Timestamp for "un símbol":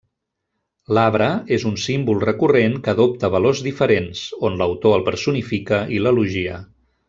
1.71-2.17